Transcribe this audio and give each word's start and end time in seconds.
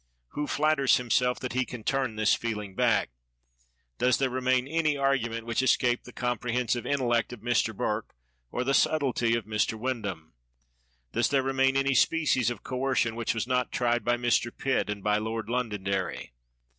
Who 0.29 0.47
flatters 0.47 0.97
himself 0.97 1.39
that 1.41 1.53
he 1.53 1.63
can 1.63 1.83
turn 1.83 2.15
this 2.15 2.33
feeling 2.33 2.73
back? 2.73 3.11
Does 3.99 4.17
there 4.17 4.31
remain 4.31 4.67
any 4.67 4.97
argument 4.97 5.45
which 5.45 5.61
escaped 5.61 6.05
the 6.05 6.11
com 6.11 6.39
prehensive 6.39 6.87
intellect 6.91 7.31
of 7.33 7.41
Mr. 7.41 7.77
Burke, 7.77 8.15
or 8.49 8.63
the 8.63 8.73
subtlety 8.73 9.35
of 9.35 9.45
Mr. 9.45 9.77
Windham? 9.77 10.33
Does 11.11 11.29
there 11.29 11.43
remain 11.43 11.77
any 11.77 11.93
species 11.93 12.49
of 12.49 12.63
coercion 12.63 13.15
which 13.15 13.35
was 13.35 13.45
not 13.45 13.71
tried 13.71 14.03
by 14.03 14.17
Mr. 14.17 14.49
Pitt 14.51 14.89
and 14.89 15.03
by 15.03 15.19
Lord 15.19 15.49
Londonderry? 15.49 16.33